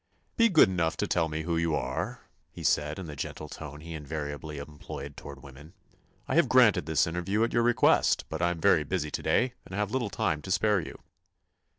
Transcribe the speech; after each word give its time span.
"Be 0.35 0.49
good 0.49 0.67
enough 0.67 0.97
to 0.97 1.05
tell 1.05 1.29
me 1.29 1.43
who 1.43 1.55
you 1.57 1.75
are," 1.75 2.21
he 2.49 2.63
said 2.63 2.97
in 2.97 3.05
the 3.05 3.15
gentle 3.15 3.47
tone 3.47 3.81
he 3.81 3.93
invariably 3.93 4.57
employed 4.57 5.15
toward 5.15 5.43
women. 5.43 5.73
"I 6.27 6.33
have 6.33 6.49
granted 6.49 6.87
this 6.87 7.05
interview 7.05 7.43
at 7.43 7.53
your 7.53 7.61
request, 7.61 8.25
but 8.27 8.41
I 8.41 8.49
am 8.49 8.59
very 8.59 8.83
busy 8.83 9.11
to 9.11 9.21
day 9.21 9.53
and 9.63 9.75
have 9.75 9.91
little 9.91 10.09
time 10.09 10.41
to 10.41 10.49
spare 10.49 10.79
you." 10.79 11.03